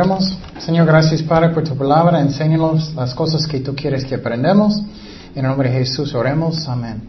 [0.00, 0.34] Oremos.
[0.60, 2.22] Señor, gracias Padre por tu palabra.
[2.22, 4.78] Enséñanos las cosas que tú quieres que aprendamos.
[5.34, 6.66] En el nombre de Jesús oremos.
[6.66, 7.02] Amén.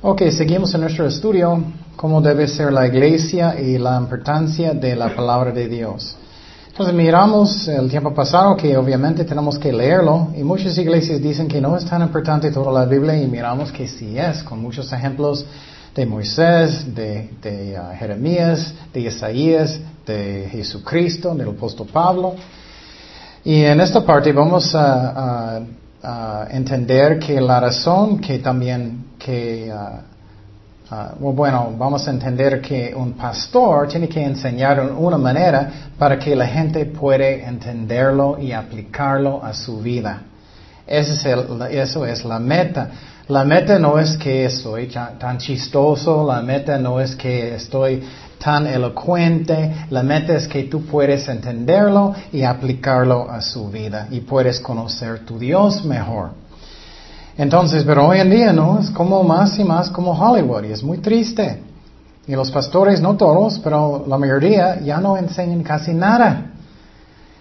[0.00, 1.62] Ok, seguimos en nuestro estudio
[1.96, 6.16] cómo debe ser la iglesia y la importancia de la palabra de Dios.
[6.68, 11.60] Entonces miramos el tiempo pasado que obviamente tenemos que leerlo y muchas iglesias dicen que
[11.60, 15.44] no es tan importante toda la Biblia y miramos que sí es, con muchos ejemplos
[15.98, 17.28] de Moisés, de,
[17.76, 22.36] uh, Jeremías, de Isaías, de Jesucristo, del apóstol Pablo.
[23.44, 25.60] Y en esta parte vamos a,
[26.50, 33.14] entender que la razón que también que uh, uh, bueno, vamos a entender que un
[33.14, 39.52] pastor tiene que enseñar una manera para que la gente pueda entenderlo y aplicarlo a
[39.52, 40.22] su vida.
[40.88, 41.24] Es
[41.70, 42.90] eso es la meta.
[43.28, 48.02] La meta no es que estoy tan chistoso, la meta no es que estoy
[48.38, 54.20] tan elocuente, la meta es que tú puedes entenderlo y aplicarlo a su vida y
[54.20, 56.30] puedes conocer tu Dios mejor.
[57.36, 60.82] Entonces, pero hoy en día no, es como más y más como Hollywood y es
[60.82, 61.62] muy triste.
[62.26, 66.46] Y los pastores, no todos, pero la mayoría ya no enseñan casi nada.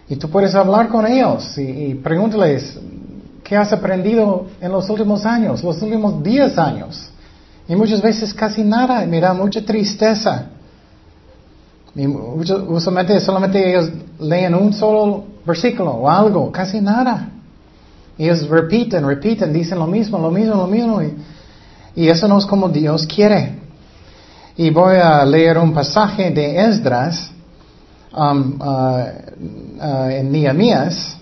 [0.09, 2.77] Y tú puedes hablar con ellos y pregúntales,
[3.47, 7.09] ¿Qué has aprendido en los últimos años, los últimos 10 años?
[7.65, 10.47] Y muchas veces casi nada, y me da mucha tristeza.
[11.95, 13.89] Y usualmente solamente ellos
[14.19, 17.29] leen un solo versículo o algo, casi nada.
[18.17, 21.01] Y ellos repiten, repiten, dicen lo mismo, lo mismo, lo mismo.
[21.95, 23.59] Y, eso no es como Dios quiere.
[24.57, 27.31] Y voy a leer un pasaje de Esdras
[28.11, 29.05] um, uh,
[29.79, 31.17] uh, en Nehemías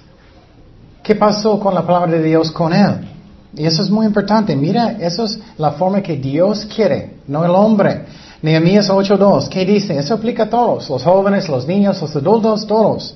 [1.06, 3.08] ¿Qué pasó con la palabra de Dios con él?
[3.56, 4.56] Y eso es muy importante.
[4.56, 8.06] Mira, eso es la forma que Dios quiere, no el hombre.
[8.42, 9.96] Nehemías 8.2, ¿qué dice?
[10.00, 13.16] Eso aplica a todos, los jóvenes, los niños, los adultos, todos.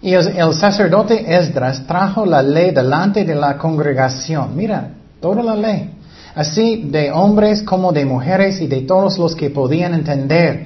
[0.00, 4.56] Y el, sacerdote Esdras trajo la ley delante de la congregación.
[4.56, 4.88] Mira,
[5.20, 5.90] toda la ley.
[6.34, 10.64] Así de hombres como de mujeres y de todos los que podían entender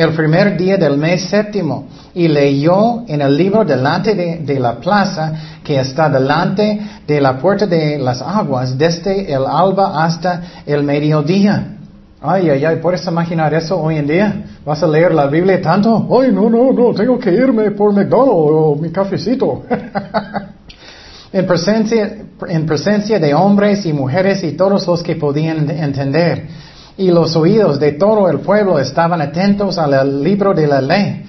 [0.00, 1.84] el primer día del mes séptimo
[2.14, 7.66] y leyó en el libro delante de, la plaza que está delante de la puerta
[7.66, 11.76] de las aguas desde el alba hasta el mediodía.
[12.22, 14.42] Ay, ay, ay, ¿puedes imaginar eso hoy en día?
[14.64, 16.08] ¿Vas a leer la Biblia tanto?
[16.18, 19.64] Ay, no, no, no, tengo que irme por McDonald's o mi cafecito.
[21.32, 22.16] en, presencia,
[22.48, 26.69] en presencia de hombres y mujeres y todos los que podían entender
[27.00, 31.24] y los oídos de todo el pueblo estaban atentos al libro de la ley.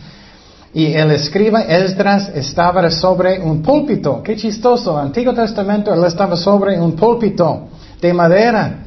[0.73, 4.21] Y el escriba Esdras estaba sobre un púlpito.
[4.21, 4.97] Qué chistoso.
[4.97, 7.69] Antiguo Testamento él estaba sobre un púlpito
[8.01, 8.79] de madera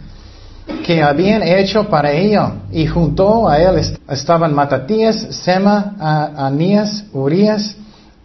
[0.84, 2.53] que habían hecho para ello.
[2.71, 3.81] Y junto a él
[4.11, 5.94] estaban Matatías, Sema,
[6.37, 7.77] Anías, Urias,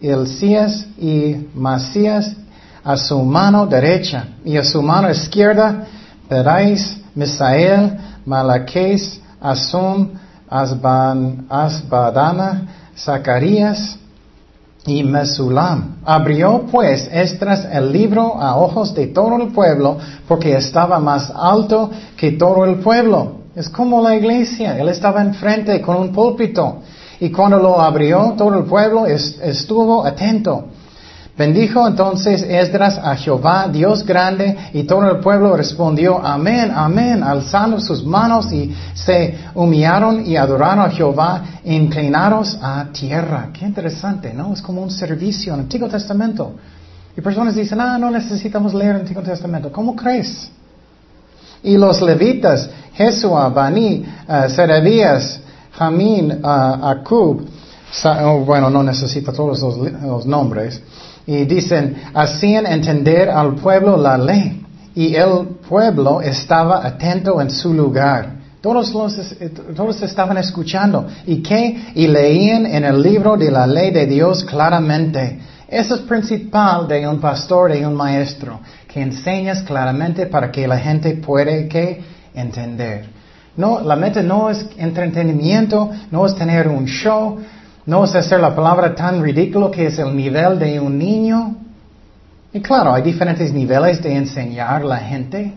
[0.02, 2.36] Elías y Masías
[2.84, 4.26] a su mano derecha.
[4.44, 5.86] Y a su mano izquierda,
[6.28, 10.10] Perais, Misael, Malaqués, Asum,
[10.48, 13.98] Asban, Asbadana, Zacarías
[14.86, 15.96] y Mesulam.
[16.04, 19.98] Abrió pues Estras el libro a ojos de todo el pueblo
[20.28, 23.40] porque estaba más alto que todo el pueblo.
[23.56, 24.78] Es como la iglesia.
[24.78, 26.82] Él estaba enfrente con un púlpito.
[27.18, 30.66] Y cuando lo abrió, todo el pueblo estuvo atento.
[31.40, 37.80] Bendijo entonces Esdras a Jehová, Dios grande, y todo el pueblo respondió, amén, amén, alzando
[37.80, 43.48] sus manos y se humillaron y adoraron a Jehová, inclinados a tierra.
[43.54, 44.52] Qué interesante, ¿no?
[44.52, 46.56] Es como un servicio en el Antiguo Testamento.
[47.16, 49.72] Y personas dicen, ah, no necesitamos leer el Antiguo Testamento.
[49.72, 50.50] ¿Cómo crees?
[51.62, 54.46] Y los levitas, Jesua, Bani, uh,
[55.72, 57.46] Jamín, uh, Acub,
[58.04, 59.58] oh, bueno, no necesita todos
[60.02, 60.82] los nombres,
[61.26, 64.64] y dicen, hacían entender al pueblo la ley.
[64.94, 68.40] Y el pueblo estaba atento en su lugar.
[68.60, 69.16] Todos, los,
[69.74, 71.06] todos estaban escuchando.
[71.26, 71.92] ¿Y qué?
[71.94, 75.38] Y leían en el libro de la ley de Dios claramente.
[75.68, 80.78] Eso es principal de un pastor, de un maestro, que enseñas claramente para que la
[80.78, 82.02] gente pueda que
[82.34, 83.08] entender.
[83.56, 87.38] No, la meta no es entretenimiento, no es tener un show,
[87.86, 91.56] no es hacer la palabra tan ridículo que es el nivel de un niño.
[92.52, 95.52] Y claro, hay diferentes niveles de enseñar a la gente,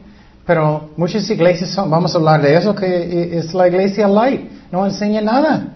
[0.45, 4.41] pero muchas iglesias son, vamos a hablar de eso, que es la iglesia light,
[4.71, 5.69] no enseña nada.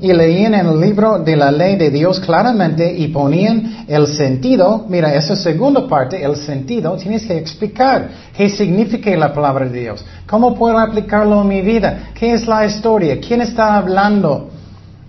[0.00, 4.84] Y leían en el libro de la ley de Dios claramente y ponían el sentido,
[4.88, 10.04] mira, esa segunda parte, el sentido, tienes que explicar qué significa la palabra de Dios,
[10.26, 14.50] cómo puedo aplicarlo en mi vida, qué es la historia, quién está hablando,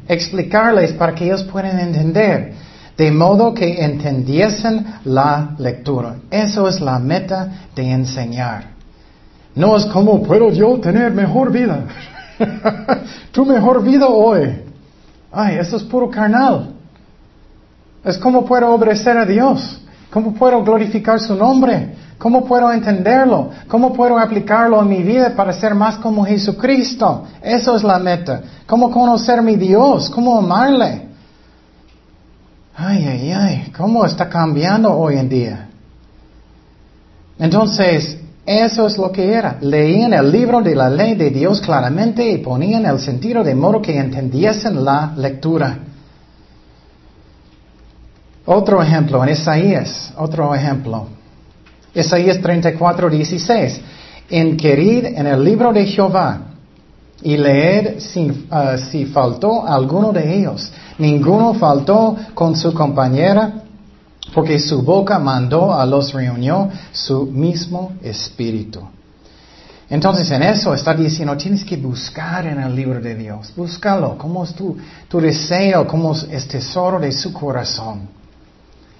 [0.07, 2.53] explicarles para que ellos puedan entender,
[2.97, 6.15] de modo que entendiesen la lectura.
[6.29, 8.65] Eso es la meta de enseñar.
[9.55, 11.85] No es como puedo yo tener mejor vida.
[13.31, 14.61] tu mejor vida hoy.
[15.31, 16.73] Ay, eso es puro carnal.
[18.03, 19.82] Es como puedo obedecer a Dios.
[20.13, 21.95] ¿Cómo puedo glorificar su nombre?
[22.19, 23.49] ¿Cómo puedo entenderlo?
[23.67, 27.23] ¿Cómo puedo aplicarlo en mi vida para ser más como Jesucristo?
[27.41, 28.43] Eso es la meta.
[28.67, 30.11] ¿Cómo conocer mi Dios?
[30.11, 31.07] ¿Cómo amarle?
[32.75, 35.67] Ay, ay, ay, ¿cómo está cambiando hoy en día?
[37.39, 39.57] Entonces, eso es lo que era.
[39.61, 43.81] Leían el libro de la ley de Dios claramente y ponían el sentido de modo
[43.81, 45.79] que entendiesen la lectura.
[48.45, 51.07] Otro ejemplo en Isaías, otro ejemplo.
[51.95, 53.81] Isaías 34, 16.
[54.31, 56.41] Inquirid en el libro de Jehová
[57.21, 60.71] y leed si, ah, si faltó alguno de ellos.
[60.97, 63.63] Ninguno faltó con su compañera
[64.33, 68.81] porque su boca mandó a los reunió su mismo espíritu.
[69.89, 74.43] Entonces en eso está diciendo, tienes que buscar en el libro de Dios, búscalo, como
[74.43, 74.75] es tu,
[75.07, 78.22] tu deseo, como es tesoro de su corazón.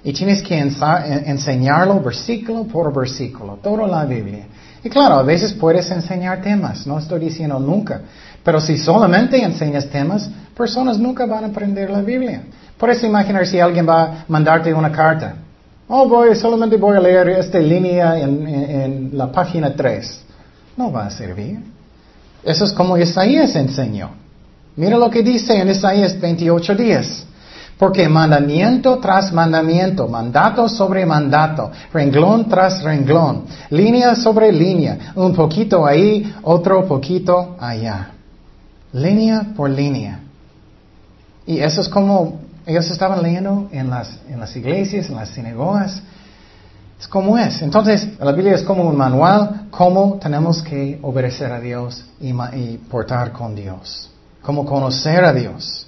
[0.03, 4.47] Y tienes que enseñarlo versículo por versículo, toda la Biblia.
[4.83, 8.01] Y claro, a veces puedes enseñar temas, no estoy diciendo nunca,
[8.44, 12.44] pero si solamente enseñas temas, personas nunca van a aprender la Biblia.
[12.77, 15.35] Puedes imaginar si alguien va a mandarte una carta.
[15.88, 20.21] Oh, voy, solamente voy a leer esta línea en, en la página 3.
[20.75, 21.59] No va a servir.
[22.44, 24.09] Eso es como Isaías enseñó.
[24.75, 27.25] Mira lo que dice en Isaías 28 días.
[27.83, 35.85] Porque mandamiento tras mandamiento, mandato sobre mandato, renglón tras renglón, línea sobre línea, un poquito
[35.85, 38.12] ahí, otro poquito allá.
[38.94, 40.21] Línea por línea.
[41.45, 46.01] Y eso es como ellos estaban leyendo en las, en las iglesias, en las sinagogas.
[46.97, 47.62] Es como es.
[47.62, 52.77] Entonces, la Biblia es como un manual, cómo tenemos que obedecer a Dios y, y
[52.89, 54.09] portar con Dios.
[54.41, 55.82] Cómo conocer a Dios.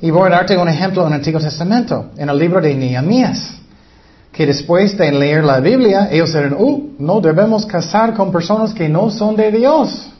[0.00, 3.54] Y voy a darte un ejemplo en el Antiguo Testamento, en el libro de Nehemías,
[4.30, 8.90] que después de leer la Biblia, ellos dijeron, uh, no debemos casar con personas que
[8.90, 10.10] no son de Dios.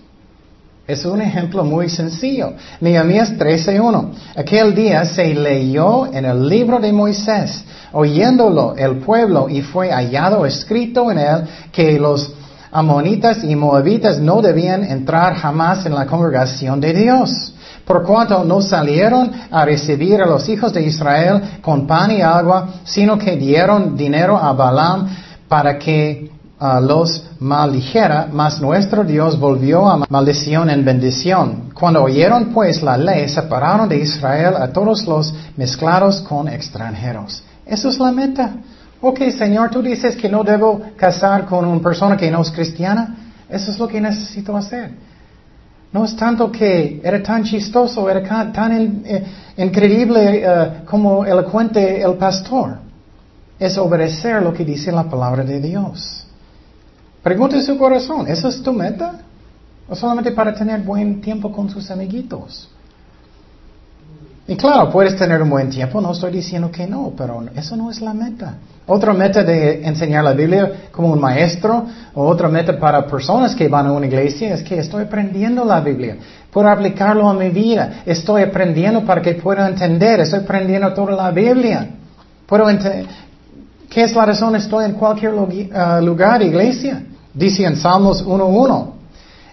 [0.86, 2.54] Es un ejemplo muy sencillo.
[2.80, 4.12] Nehemías 13.1.
[4.36, 7.62] Aquel día se leyó en el libro de Moisés,
[7.92, 12.32] oyéndolo el pueblo, y fue hallado escrito en él que los
[12.72, 17.52] amonitas y moabitas no debían entrar jamás en la congregación de Dios
[17.86, 22.80] por cuanto no salieron a recibir a los hijos de Israel con pan y agua,
[22.84, 25.06] sino que dieron dinero a Balaam
[25.46, 31.70] para que uh, los maldijera, mas nuestro Dios volvió a maldición en bendición.
[31.74, 37.44] Cuando oyeron pues la ley, separaron de Israel a todos los mezclados con extranjeros.
[37.64, 38.52] Eso es la meta.
[39.00, 43.14] Ok, Señor, tú dices que no debo casar con una persona que no es cristiana.
[43.48, 44.90] Eso es lo que necesito hacer.
[45.96, 49.24] No es tanto que era tan chistoso, era tan eh,
[49.56, 52.80] increíble eh, como elocuente el pastor.
[53.58, 56.26] Es obedecer lo que dice la palabra de Dios.
[57.22, 59.20] Pregunte su corazón, ¿esa es tu meta?
[59.88, 62.68] ¿O solamente para tener buen tiempo con sus amiguitos?
[64.48, 67.90] Y claro, puedes tener un buen tiempo, no estoy diciendo que no, pero eso no
[67.90, 68.54] es la meta.
[68.86, 71.84] Otra meta de enseñar la Biblia como un maestro,
[72.14, 75.80] o otra meta para personas que van a una iglesia es que estoy aprendiendo la
[75.80, 76.16] Biblia,
[76.52, 81.30] puedo aplicarlo a mi vida, estoy aprendiendo para que pueda entender, estoy aprendiendo toda la
[81.32, 81.90] Biblia.
[82.46, 82.66] Puedo
[83.90, 84.54] ¿Qué es la razón?
[84.54, 87.02] Estoy en cualquier uh, lugar, iglesia.
[87.32, 88.90] Dice en Salmos 1.1.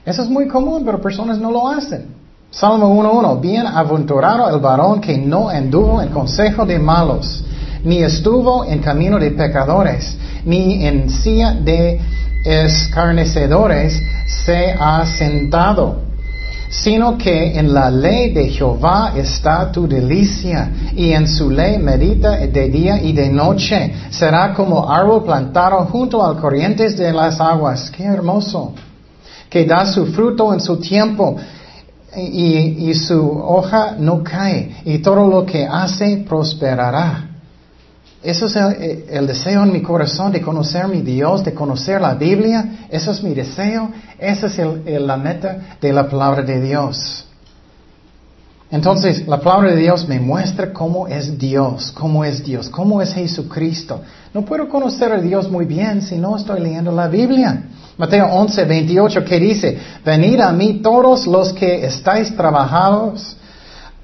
[0.06, 2.23] Eso es muy común, pero personas no lo hacen.
[2.54, 3.42] Salmo 1.1.
[3.42, 7.44] Bienaventurado el varón que no anduvo en consejo de malos,
[7.84, 12.00] ni estuvo en camino de pecadores, ni en silla de
[12.46, 16.04] escarnecedores se ha sentado,
[16.70, 22.38] sino que en la ley de Jehová está tu delicia, y en su ley medita
[22.38, 23.96] de día y de noche.
[24.12, 27.90] Será como árbol plantado junto al corrientes de las aguas.
[27.90, 28.74] Qué hermoso.
[29.50, 31.36] Que da su fruto en su tiempo
[32.16, 37.30] y, su hoja no cae y todo lo que hace prosperará.
[38.22, 42.88] Eso es el, deseo en mi corazón de conocer mi Dios, de conocer la Biblia.
[42.90, 43.90] Eso es mi deseo.
[44.18, 47.26] Esa es la meta de la palabra de Dios.
[48.74, 53.14] Entonces, la palabra de Dios me muestra cómo es Dios, cómo es Dios, cómo es
[53.14, 54.02] Jesucristo.
[54.34, 57.66] No puedo conocer a Dios muy bien si no estoy leyendo la Biblia.
[58.00, 63.38] Mateo 11, 28, que dice, venid a mí todos los que estáis trabajados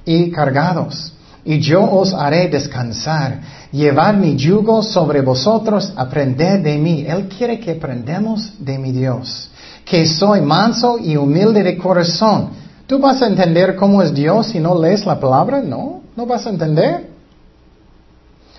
[0.06, 3.40] y cargados, y yo os haré descansar.
[3.72, 7.06] Llevad mi yugo sobre vosotros, aprended de mí.
[7.08, 9.50] Él quiere que aprendamos de mi Dios,
[9.84, 12.69] que soy manso y humilde de corazón.
[12.90, 15.62] ¿Tú vas a entender cómo es Dios si no lees la palabra?
[15.62, 17.08] No, no vas a entender.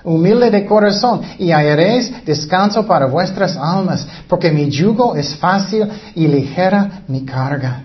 [0.04, 6.28] Humilde de corazón y hallaréis descanso para vuestras almas, porque mi yugo es fácil y
[6.28, 7.82] ligera mi carga.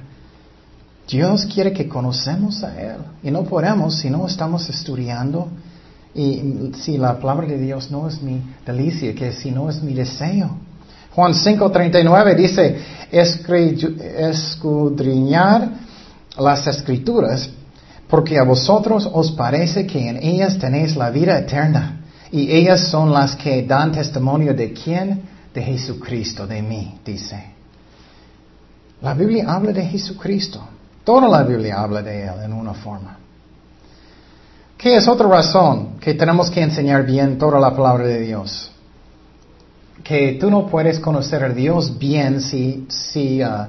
[1.08, 5.48] Dios quiere que conocemos a Él y no podemos si no estamos estudiando
[6.14, 9.96] y si la palabra de Dios no es mi delicia, que si no es mi
[9.96, 10.52] deseo.
[11.16, 12.78] Juan 5:39 dice,
[14.20, 15.85] escudriñar
[16.38, 17.50] las escrituras,
[18.10, 22.02] porque a vosotros os parece que en ellas tenéis la vida eterna,
[22.32, 25.24] y ellas son las que dan testimonio de quién,
[25.54, 27.56] de Jesucristo, de mí, dice.
[29.02, 30.62] La Biblia habla de Jesucristo.
[31.04, 33.18] Toda la Biblia habla de Él en una forma.
[34.78, 38.72] ¿Qué es otra razón que tenemos que enseñar bien toda la palabra de Dios?
[40.04, 43.68] Que tú no puedes conocer a Dios bien si, si uh,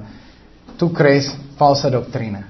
[0.77, 2.49] tú crees falsa doctrina.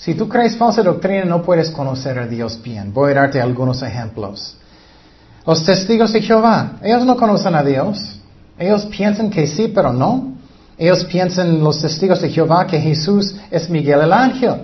[0.00, 2.92] Si tú crees falsa doctrina no puedes conocer a Dios bien.
[2.92, 4.56] Voy a darte algunos ejemplos.
[5.46, 8.18] Los testigos de Jehová, ellos no conocen a Dios.
[8.58, 10.32] Ellos piensan que sí, pero no.
[10.78, 14.62] Ellos piensan, los testigos de Jehová, que Jesús es Miguel el ángel.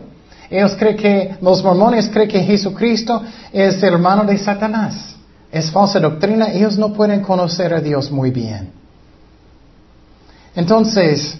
[0.49, 5.17] Ellos creen que, los mormones creen que Jesucristo es el hermano de Satanás.
[5.53, 8.71] Es falsa doctrina, ellos no pueden conocer a Dios muy bien.
[10.55, 11.39] Entonces,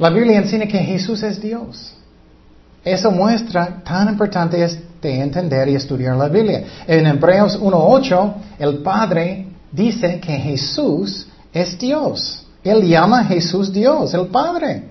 [0.00, 1.92] la Biblia enseña que Jesús es Dios.
[2.82, 6.64] Eso muestra tan importante es de entender y estudiar la Biblia.
[6.86, 12.46] En Hebreos 1.8, el Padre dice que Jesús es Dios.
[12.64, 14.84] Él llama a Jesús Dios, el Padre.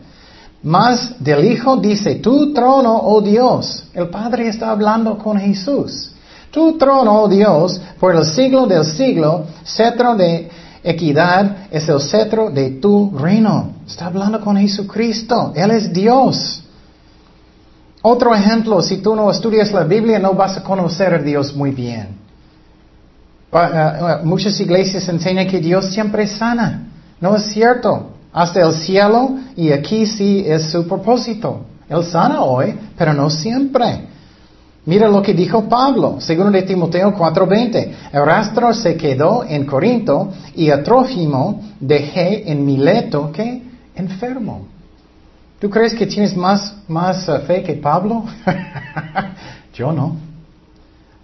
[0.62, 3.86] Más del Hijo dice, tu trono, oh Dios.
[3.96, 6.12] El Padre está hablando con Jesús.
[6.51, 10.50] Tu trono, oh Dios, por el siglo del siglo, cetro de
[10.83, 13.74] equidad es el cetro de tu reino.
[13.88, 15.53] Está hablando con Jesucristo.
[15.55, 16.63] Él es Dios.
[18.01, 21.71] Otro ejemplo, si tú no estudias la Biblia no vas a conocer a Dios muy
[21.71, 22.17] bien.
[23.51, 26.88] Eh, eh, muchas iglesias enseñan que Dios siempre sana.
[27.19, 28.12] No es cierto.
[28.31, 31.65] Hasta el cielo y aquí sí es su propósito.
[31.89, 34.09] Él sana hoy, pero no siempre.
[34.86, 38.12] Mira lo que dijo Pablo, segundo de Timoteo 4:20.
[38.13, 43.62] rastro se quedó en Corinto y a Trófimo dejé en Mileto, ¿qué?
[43.95, 44.67] Enfermo.
[45.59, 48.24] ¿Tú crees que tienes más, más uh, fe que Pablo?
[49.74, 50.15] Yo no.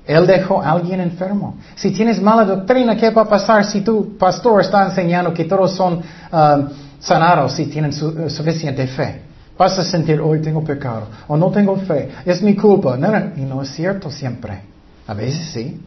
[0.05, 1.55] Él dejó a alguien enfermo.
[1.75, 5.73] Si tienes mala doctrina, ¿qué va a pasar si tu pastor está enseñando que todos
[5.73, 6.67] son uh,
[6.99, 9.24] sanados si tienen uh, suficiente fe?
[9.57, 12.97] Vas a sentir, hoy tengo pecado, o no tengo fe, es mi culpa.
[12.97, 14.61] No, y no es cierto siempre.
[15.07, 15.79] A veces sí,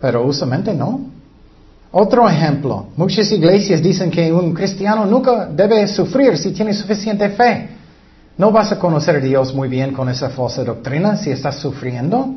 [0.00, 1.00] pero usualmente no.
[1.90, 7.68] Otro ejemplo, muchas iglesias dicen que un cristiano nunca debe sufrir si tiene suficiente fe.
[8.38, 12.36] No vas a conocer a Dios muy bien con esa falsa doctrina si estás sufriendo.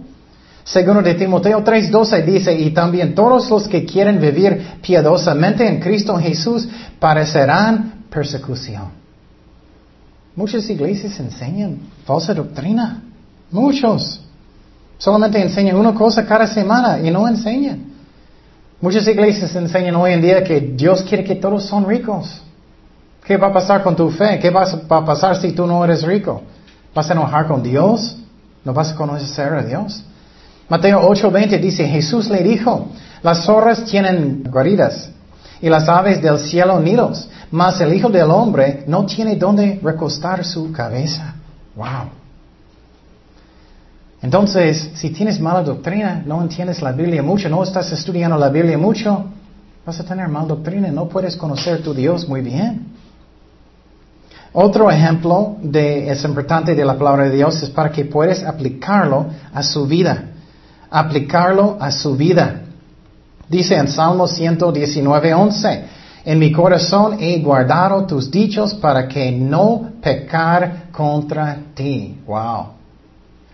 [0.63, 6.17] Segundo de Timoteo 3:12 dice, y también todos los que quieren vivir piadosamente en Cristo
[6.17, 6.67] Jesús
[7.00, 9.05] parecerán persecución.
[10.36, 13.01] Muchas iglesias enseñan falsa doctrina.
[13.51, 14.22] Muchos.
[14.98, 17.86] Solamente enseñan una cosa cada semana y no enseñan.
[18.82, 22.42] Muchas iglesias enseñan hoy en día que Dios quiere que todos son ricos.
[23.25, 24.38] ¿Qué va a pasar con tu fe?
[24.39, 26.42] ¿Qué va a pasar si tú no eres rico?
[26.94, 28.18] ¿Vas a enojar con Dios?
[28.63, 30.04] ¿No vas a conocer a Dios?
[30.68, 32.88] Mateo 8:20 dice, Jesús le dijo,
[33.24, 35.10] las zorras tienen guaridas
[35.62, 40.44] y las aves del cielo nidos, mas el Hijo del Hombre no tiene dónde recostar
[40.44, 41.36] su cabeza.
[41.76, 42.10] Wow.
[44.22, 48.78] Entonces, si tienes mala doctrina, no entiendes la Biblia mucho, no estás estudiando la Biblia
[48.78, 49.26] mucho,
[49.86, 52.88] vas a tener mala doctrina, no puedes conocer tu Dios muy bien.
[54.58, 59.28] Otro ejemplo de es importante de la palabra de Dios es para que puedas aplicarlo
[59.54, 60.30] a su vida.
[60.90, 62.62] Aplicarlo a su vida.
[63.48, 65.84] Dice en Salmo 119, 11,
[66.25, 72.18] en mi corazón he guardado tus dichos para que no pecar contra ti.
[72.25, 72.68] Wow.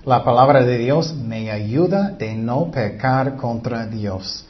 [0.06, 4.46] La palabra de Dios me ayuda de no pecar contra Dios.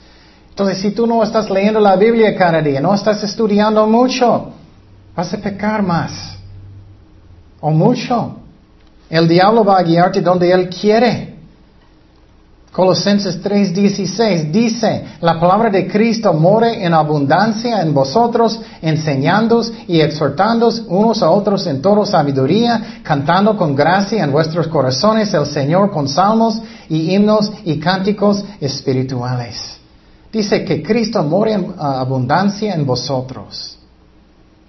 [0.49, 4.51] Entonces, si tú no estás leyendo la Biblia cada día, no estás estudiando mucho,
[5.15, 6.37] vas a pecar más.
[7.59, 8.37] O mucho.
[9.09, 11.30] El diablo va a guiarte donde él quiere.
[12.71, 20.85] Colosenses 3:16 dice, la palabra de Cristo more en abundancia en vosotros, enseñándoos y exhortándoos
[20.87, 26.07] unos a otros en toda sabiduría, cantando con gracia en vuestros corazones el Señor con
[26.07, 29.57] salmos y himnos y cánticos espirituales.
[30.31, 33.77] Dice que Cristo more en abundancia en vosotros,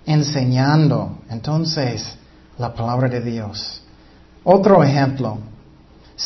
[0.05, 2.05] enseñando entonces
[2.59, 3.81] la palabra de Dios.
[4.43, 5.39] Otro ejemplo,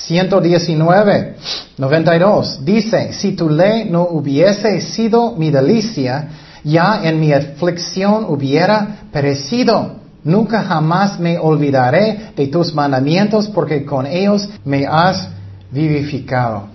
[0.05, 1.37] 119,
[1.79, 2.65] 92.
[2.65, 6.29] Dice, si tu ley no hubiese sido mi delicia,
[6.65, 9.97] ya en mi aflicción hubiera perecido.
[10.25, 15.29] Nunca jamás me olvidaré de tus mandamientos porque con ellos me has
[15.71, 16.69] vivificado.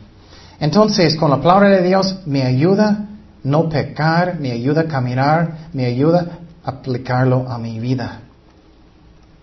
[0.60, 3.08] Entonces, con la palabra de Dios me ayuda
[3.44, 8.22] no pecar, me ayuda a caminar, me ayuda a aplicarlo a mi vida.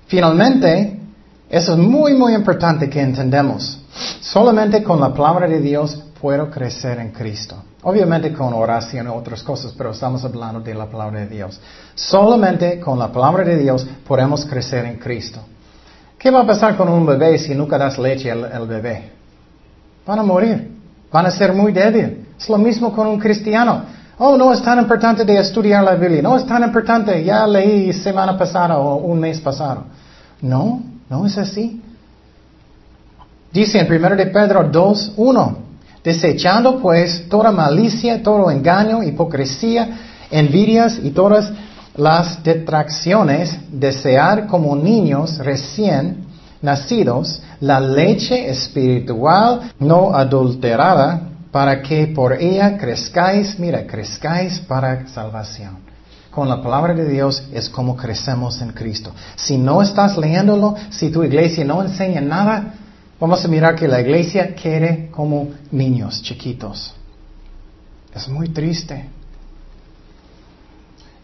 [0.06, 0.97] Finalmente,
[1.48, 3.80] eso es muy, muy importante que entendamos.
[4.20, 7.56] Solamente con la palabra de Dios puedo crecer en Cristo.
[7.82, 11.58] Obviamente con oración y otras cosas, pero estamos hablando de la palabra de Dios.
[11.94, 15.40] Solamente con la palabra de Dios podemos crecer en Cristo.
[16.18, 19.12] ¿Qué va a pasar con un bebé si nunca das leche al, bebé?
[20.04, 20.76] Van a morir.
[21.10, 22.12] Van a ser muy débiles.
[22.38, 23.82] Es lo mismo con un cristiano.
[24.18, 26.20] Oh, no es tan importante de estudiar la Biblia.
[26.20, 27.22] No es tan importante.
[27.24, 29.84] Ya leí semana pasada o un mes pasado.
[30.42, 31.80] No, no es así.
[33.52, 35.58] Dice en 1 de Pedro 2, 1,
[36.04, 39.88] desechando pues toda malicia, todo engaño, hipocresía,
[40.30, 41.50] envidias y todas
[41.96, 46.26] las detracciones, desear como niños recién
[46.60, 55.87] nacidos la leche espiritual no adulterada, para que por ella crezcáis, mira, crezcáis para salvación
[56.38, 59.12] con la palabra de Dios es como crecemos en Cristo.
[59.34, 62.74] Si no estás leyéndolo, si tu iglesia no enseña nada,
[63.18, 66.94] vamos a mirar que la iglesia quiere como niños chiquitos.
[68.14, 69.06] Es muy triste.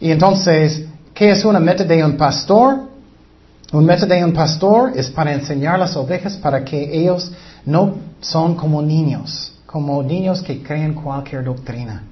[0.00, 2.88] Y entonces, ¿qué es una meta de un pastor?
[3.72, 7.30] Un meta de un pastor es para enseñar las ovejas para que ellos
[7.64, 12.02] no son como niños, como niños que creen cualquier doctrina.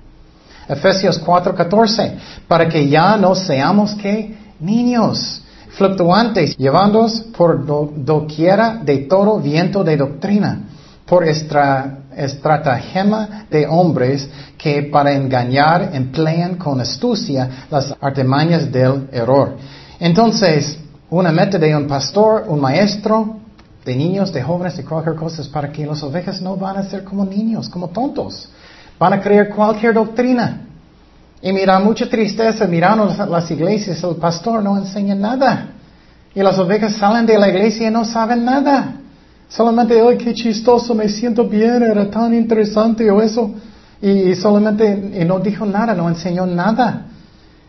[0.68, 2.12] Efesios 4:14,
[2.48, 7.64] para que ya no seamos que niños fluctuantes, llevándonos por
[8.04, 10.60] doquiera de todo viento de doctrina,
[11.06, 19.56] por estratagema de hombres que para engañar emplean con astucia las artimañas del error.
[19.98, 20.78] Entonces,
[21.10, 23.36] una meta de un pastor, un maestro,
[23.84, 26.84] de niños, de jóvenes, de cualquier cosa, es para que las ovejas no van a
[26.84, 28.48] ser como niños, como tontos.
[29.02, 30.60] Van a creer cualquier doctrina.
[31.42, 35.70] Y mira, mucha tristeza, mirando las iglesias, el pastor no enseña nada.
[36.32, 38.94] Y las ovejas salen de la iglesia y no saben nada.
[39.48, 43.50] Solamente, ay, qué chistoso, me siento bien, era tan interesante o eso.
[44.00, 44.84] Y, solamente
[45.20, 47.06] y no dijo nada, no enseñó nada.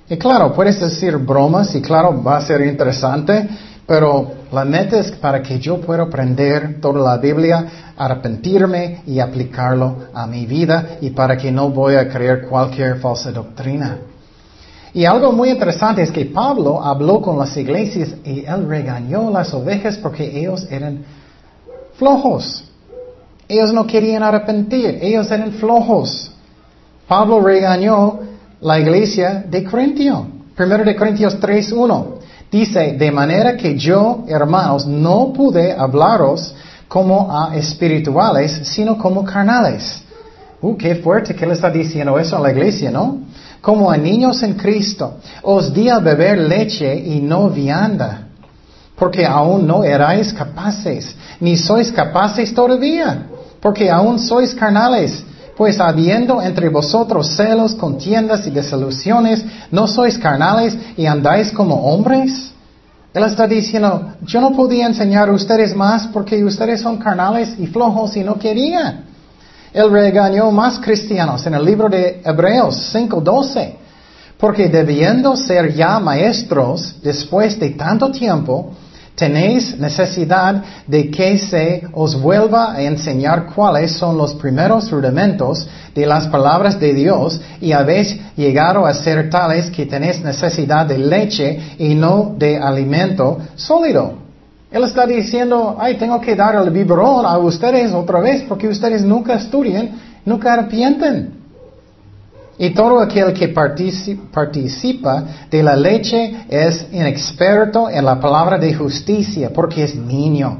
[0.08, 3.50] Y claro, puedes decir bromas y claro, va a ser interesante,
[3.86, 10.08] pero la meta es para que yo pueda aprender toda la Biblia, arrepentirme y aplicarlo
[10.14, 13.98] a mi vida y para que no voy a creer cualquier falsa doctrina.
[14.94, 19.54] Y algo muy interesante es que Pablo habló con las iglesias y él regañó las
[19.54, 21.04] ovejas porque ellos eran
[21.98, 22.64] flojos.
[23.48, 26.32] Ellos no querían arrepentir, ellos eran flojos.
[27.08, 28.20] Pablo regañó
[28.62, 30.28] la iglesia de Corintio.
[30.56, 32.23] Primero de Corintios 3.1.
[32.54, 36.54] Dice, de manera que yo, hermanos, no pude hablaros
[36.88, 40.04] como a espirituales, sino como carnales.
[40.62, 43.22] Uh, qué fuerte que le está diciendo eso a la iglesia, ¿no?
[43.60, 45.16] Como a niños en Cristo.
[45.42, 48.28] Os di a beber leche y no vianda,
[48.96, 55.24] porque aún no erais capaces, ni sois capaces todavía, porque aún sois carnales.
[55.56, 62.52] Pues habiendo entre vosotros celos, contiendas y desilusiones, ¿no sois carnales y andáis como hombres?
[63.14, 67.68] Él está diciendo, yo no podía enseñar a ustedes más porque ustedes son carnales y
[67.68, 69.06] flojos y no querían.
[69.72, 73.76] Él regañó más cristianos en el libro de Hebreos 5:12,
[74.38, 78.74] porque debiendo ser ya maestros después de tanto tiempo,
[79.16, 86.08] Tenéis necesidad de que se os vuelva a enseñar cuáles son los primeros rudimentos de
[86.08, 91.76] las palabras de Dios y habéis llegado a ser tales que tenéis necesidad de leche
[91.78, 94.16] y no de alimento sólido.
[94.72, 99.04] Él está diciendo, ay, tengo que dar el biberón a ustedes otra vez porque ustedes
[99.04, 99.92] nunca estudian,
[100.26, 101.43] nunca arrepienten.
[102.58, 109.52] Y todo aquel que participa de la leche es inexperto en la palabra de justicia
[109.52, 110.60] porque es niño.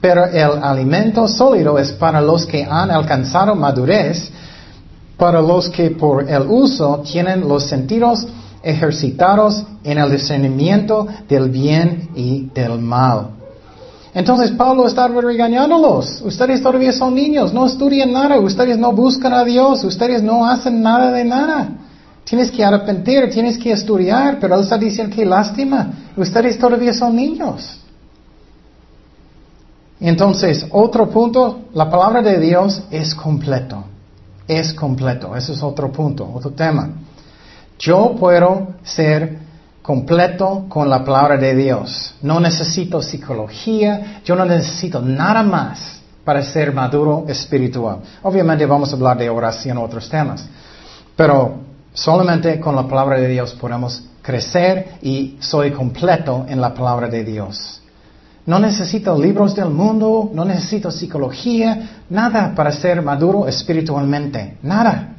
[0.00, 4.30] Pero el alimento sólido es para los que han alcanzado madurez,
[5.16, 8.26] para los que por el uso tienen los sentidos
[8.62, 13.37] ejercitados en el discernimiento del bien y del mal.
[14.18, 16.22] Entonces Pablo está regañándolos.
[16.22, 20.82] Ustedes todavía son niños, no estudian nada, ustedes no buscan a Dios, ustedes no hacen
[20.82, 21.68] nada de nada.
[22.24, 27.14] Tienes que arrepentir, tienes que estudiar, pero él está diciendo que lástima, ustedes todavía son
[27.14, 27.78] niños.
[30.00, 33.84] Entonces, otro punto, la palabra de Dios es completo.
[34.48, 35.36] Es completo.
[35.36, 36.90] Ese es otro punto, otro tema.
[37.78, 39.38] Yo puedo ser
[39.88, 42.14] completo con la palabra de Dios.
[42.20, 48.00] No necesito psicología, yo no necesito nada más para ser maduro espiritual.
[48.22, 50.46] Obviamente vamos a hablar de oración otros temas,
[51.16, 51.60] pero
[51.94, 57.24] solamente con la palabra de Dios podemos crecer y soy completo en la palabra de
[57.24, 57.80] Dios.
[58.44, 65.14] No necesito libros del mundo, no necesito psicología, nada para ser maduro espiritualmente, nada.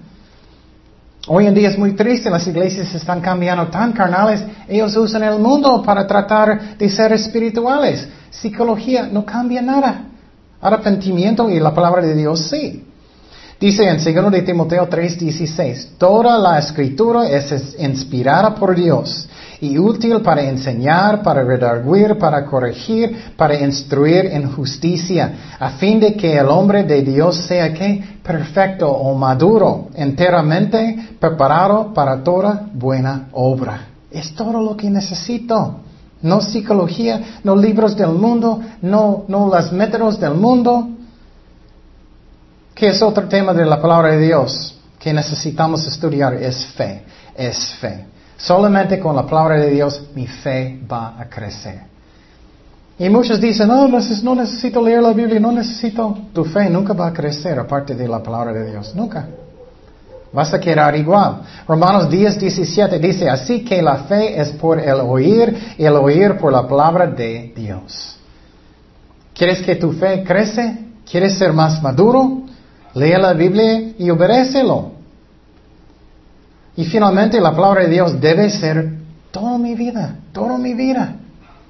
[1.28, 5.38] Hoy en día es muy triste, las iglesias están cambiando tan carnales, ellos usan el
[5.40, 8.08] mundo para tratar de ser espirituales.
[8.30, 10.06] Psicología no cambia nada.
[10.62, 12.86] Arrepentimiento y la palabra de Dios sí.
[13.60, 19.28] Dice en 2 de Timoteo 3:16, toda la escritura es inspirada por Dios
[19.62, 26.16] y útil para enseñar, para redarguir, para corregir, para instruir en justicia, a fin de
[26.16, 33.28] que el hombre de Dios sea que perfecto o maduro, enteramente preparado para toda buena
[33.34, 33.88] obra.
[34.12, 35.82] Es todo lo que necesito.
[36.22, 40.90] No psicología, no libros del mundo, no, no los métodos del mundo.
[42.76, 46.34] ¿Qué es otro tema de la palabra de Dios que necesitamos estudiar?
[46.34, 47.04] Es fe,
[47.36, 48.06] es fe.
[48.40, 51.82] Solamente con la palabra de Dios mi fe va a crecer.
[52.98, 56.18] Y muchos dicen, no, no necesito leer la Biblia, no necesito.
[56.34, 59.28] Tu fe nunca va a crecer aparte de la palabra de Dios, nunca.
[60.32, 61.42] Vas a quedar igual.
[61.68, 66.38] Romanos 10, 17 dice, así que la fe es por el oír y el oír
[66.38, 68.18] por la palabra de Dios.
[69.34, 70.78] ¿Quieres que tu fe crece?
[71.10, 72.44] ¿Quieres ser más maduro?
[72.94, 74.99] Lee la Biblia y obedécelo.
[76.80, 78.90] Y finalmente la palabra de Dios debe ser
[79.32, 81.14] toda mi vida, toda mi vida,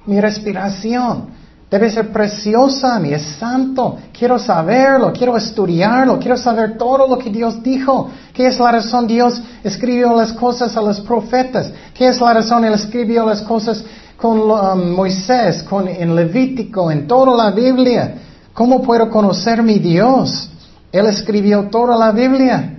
[0.06, 1.30] mi respiración.
[1.68, 3.98] Debe ser preciosa, mi es santo.
[4.16, 8.08] Quiero saberlo, quiero estudiarlo, quiero saber todo lo que Dios dijo.
[8.32, 11.72] ¿Qué es la razón Dios escribió las cosas a los profetas?
[11.92, 13.84] ¿Qué es la razón Él escribió las cosas
[14.16, 18.14] con um, Moisés, con, en Levítico, en toda la Biblia?
[18.54, 20.48] ¿Cómo puedo conocer mi Dios?
[20.92, 22.76] Él escribió toda la Biblia.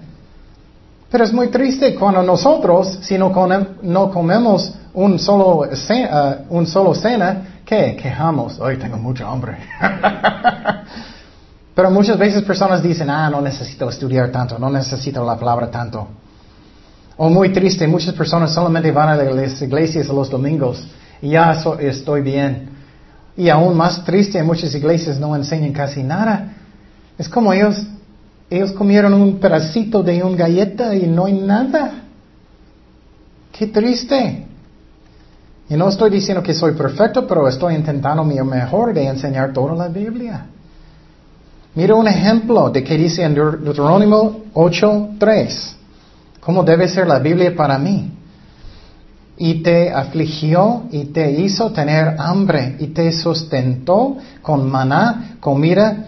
[1.11, 7.59] Pero es muy triste cuando nosotros, si no, comemos un solo, cena, uh, un cena,
[7.65, 7.97] ¿qué?
[8.01, 9.57] Quejamos, hoy tengo mucha hambre.
[11.75, 16.07] Pero muchas veces personas dicen, ah, no necesito estudiar tanto, no necesito la palabra tanto.
[17.17, 20.87] O muy triste, muchas personas solamente van a las iglesias los domingos
[21.21, 22.69] y ya estoy bien.
[23.35, 26.53] Y aún más triste, muchas iglesias no enseñan casi nada.
[27.17, 27.85] Es como ellos
[28.51, 32.03] ellos comieron un pedacito de una galleta y no hay nada.
[33.49, 34.45] Qué triste.
[35.69, 39.73] Y no estoy diciendo que soy perfecto, pero estoy intentando mi mejor de enseñar toda
[39.73, 40.47] la Biblia.
[41.75, 45.75] Mira un ejemplo de que dice en Deuterónimo 8.3.
[46.41, 48.11] ¿Cómo debe ser la Biblia para mí?
[49.37, 56.05] Y te afligió y te hizo tener hambre y te sustentó con maná, comida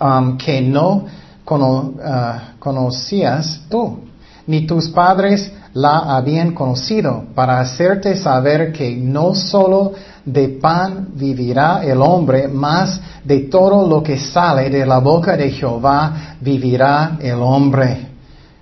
[0.00, 3.98] um, que no Ah, conocías tú,
[4.46, 9.92] ni tus padres la habían conocido, para hacerte saber que no solo
[10.24, 15.50] de pan vivirá el hombre, mas de todo lo que sale de la boca de
[15.50, 18.08] Jehová vivirá el hombre.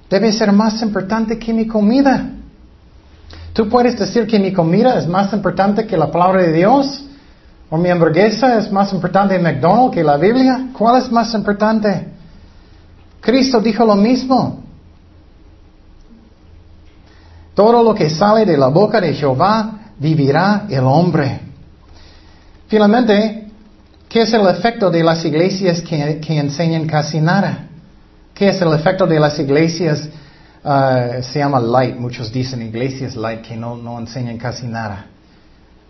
[0.09, 2.31] Debe ser más importante que mi comida.
[3.53, 7.05] ¿Tú puedes decir que mi comida es más importante que la palabra de Dios?
[7.69, 10.69] ¿O mi hamburguesa es más importante en McDonald's que la Biblia?
[10.73, 12.18] ¿Cuál es más importante?
[13.21, 14.63] Cristo dijo lo mismo.
[17.55, 21.41] Todo lo que sale de la boca de Jehová vivirá el hombre.
[22.69, 23.49] Finalmente,
[24.09, 27.67] ¿qué es el efecto de las iglesias que, enseñan casi nada?
[28.35, 30.09] ¿Qué es el efecto de las iglesias?
[30.63, 35.07] Uh, se llama light, muchos dicen iglesias light que no, no enseñan casi nada.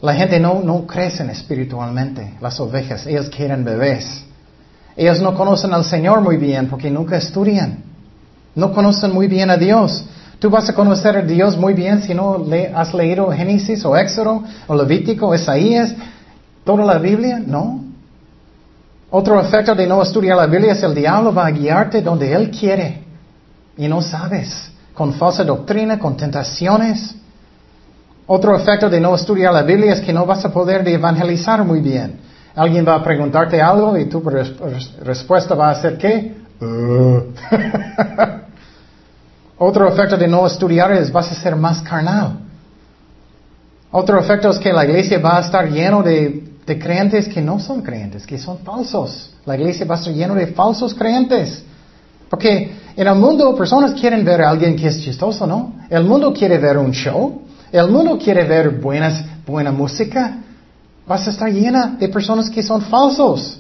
[0.00, 4.24] La gente no, no crece espiritualmente, las ovejas, ellas quieren bebés.
[4.98, 7.84] Ellos no conocen al Señor muy bien porque nunca estudian.
[8.56, 10.04] No conocen muy bien a Dios.
[10.40, 13.96] Tú vas a conocer a Dios muy bien si no le has leído Génesis o
[13.96, 15.94] Éxodo o Levítico, o Isaías,
[16.64, 17.40] toda la Biblia.
[17.46, 17.84] No.
[19.10, 22.50] Otro efecto de no estudiar la Biblia es el diablo va a guiarte donde él
[22.50, 23.04] quiere
[23.76, 27.14] y no sabes, con falsa doctrina, con tentaciones.
[28.26, 31.80] Otro efecto de no estudiar la Biblia es que no vas a poder evangelizar muy
[31.80, 32.18] bien.
[32.54, 36.34] Alguien va a preguntarte algo y tu respuesta va a ser ¿qué?
[36.60, 37.20] Uh.
[39.58, 42.38] Otro efecto de no estudiar es vas a ser más carnal.
[43.90, 47.58] Otro efecto es que la iglesia va a estar lleno de, de creyentes que no
[47.58, 49.34] son creyentes, que son falsos.
[49.46, 51.64] La iglesia va a estar lleno de falsos creyentes.
[52.28, 55.72] Porque en el mundo personas quieren ver a alguien que es chistoso, ¿no?
[55.88, 57.42] El mundo quiere ver un show.
[57.72, 60.38] El mundo quiere ver buena música.
[61.08, 63.58] Vas a estar llena de personas que son falsos.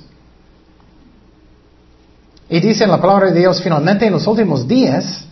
[2.50, 5.24] Y dice la palabra de Dios, finalmente en los últimos días,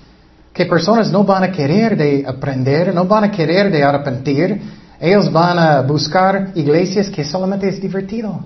[0.53, 4.61] que personas no van a querer de aprender, no van a querer de arrepentir,
[4.99, 8.41] ellos van a buscar iglesias que solamente es divertido.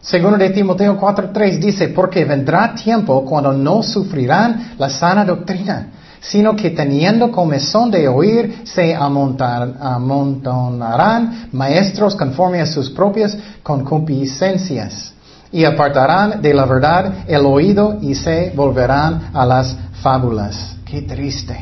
[0.00, 5.88] Segundo de Timoteo 4.3 dice, porque vendrá tiempo cuando no sufrirán la sana doctrina,
[6.30, 15.12] sino que teniendo comezón de oír, se amontonarán maestros conforme a sus propias concupiscencias
[15.52, 20.76] y apartarán de la verdad el oído y se volverán a las fábulas.
[20.84, 21.56] Qué triste.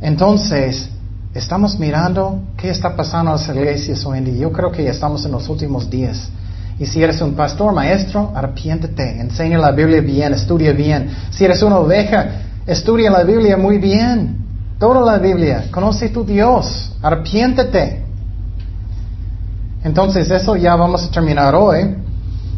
[0.00, 0.90] Entonces,
[1.32, 4.36] estamos mirando qué está pasando en las iglesias hoy en día.
[4.36, 6.28] Yo creo que estamos en los últimos días.
[6.80, 11.10] Y si eres un pastor, maestro, arrepiéntete, enseña la Biblia bien, estudia bien.
[11.30, 14.38] Si eres una oveja, estudia la Biblia muy bien.
[14.78, 18.02] Toda la Biblia, conoce tu Dios, arrepiéntete.
[19.84, 21.96] Entonces, eso ya vamos a terminar hoy.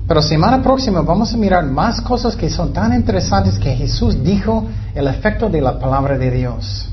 [0.06, 4.68] Pero semana próxima vamos a mirar más cosas que son tan interesantes que Jesús dijo
[4.94, 6.88] el efecto de la palabra de Dios.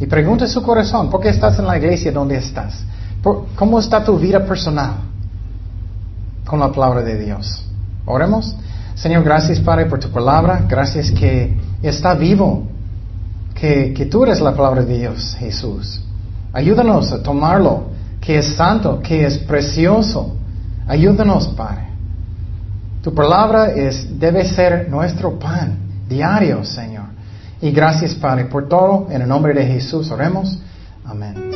[0.00, 2.82] Y pregunta su corazón, ¿por qué estás en la iglesia donde estás?
[3.56, 5.07] ¿Cómo está tu vida personal
[6.48, 7.64] con la palabra de Dios?
[8.06, 8.56] Oremos.
[8.96, 10.64] Señor, gracias Padre por tu palabra.
[10.68, 12.66] Gracias que está vivo.
[13.54, 16.00] Que, que tú eres la palabra de Dios, Jesús.
[16.52, 17.88] Ayúdanos a tomarlo
[18.20, 20.36] que es santo, que es precioso.
[20.86, 21.88] Ayúdanos, Padre.
[23.02, 27.06] Tu palabra es, debe ser nuestro pan diario, Señor.
[27.60, 29.06] Y gracias, Padre, por todo.
[29.10, 30.58] En el nombre de Jesús oremos.
[31.04, 31.47] Amén.